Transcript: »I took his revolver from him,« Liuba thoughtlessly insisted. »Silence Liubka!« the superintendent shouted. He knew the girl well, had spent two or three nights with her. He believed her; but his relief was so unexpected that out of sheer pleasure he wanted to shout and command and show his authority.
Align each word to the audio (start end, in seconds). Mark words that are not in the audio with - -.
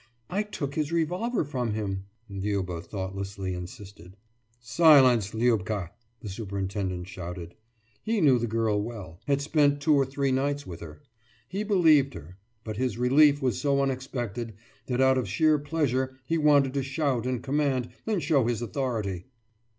»I 0.31 0.41
took 0.41 0.73
his 0.73 0.91
revolver 0.91 1.43
from 1.43 1.75
him,« 1.75 2.05
Liuba 2.27 2.81
thoughtlessly 2.83 3.53
insisted. 3.53 4.17
»Silence 4.59 5.35
Liubka!« 5.35 5.91
the 6.23 6.27
superintendent 6.27 7.07
shouted. 7.07 7.53
He 8.01 8.19
knew 8.19 8.39
the 8.39 8.47
girl 8.47 8.81
well, 8.81 9.21
had 9.27 9.41
spent 9.43 9.79
two 9.79 9.93
or 9.93 10.03
three 10.03 10.31
nights 10.31 10.65
with 10.65 10.79
her. 10.79 11.03
He 11.47 11.61
believed 11.61 12.15
her; 12.15 12.39
but 12.63 12.77
his 12.77 12.97
relief 12.97 13.43
was 13.43 13.61
so 13.61 13.79
unexpected 13.79 14.55
that 14.87 15.01
out 15.01 15.19
of 15.19 15.29
sheer 15.29 15.59
pleasure 15.59 16.17
he 16.25 16.39
wanted 16.39 16.73
to 16.73 16.81
shout 16.81 17.27
and 17.27 17.43
command 17.43 17.89
and 18.07 18.23
show 18.23 18.47
his 18.47 18.63
authority. 18.63 19.27